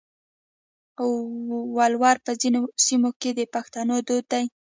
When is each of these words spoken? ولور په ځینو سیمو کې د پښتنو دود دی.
ولور 1.77 2.15
په 2.25 2.31
ځینو 2.41 2.61
سیمو 2.85 3.09
کې 3.21 3.29
د 3.33 3.41
پښتنو 3.53 3.95
دود 4.07 4.25
دی. 4.33 4.45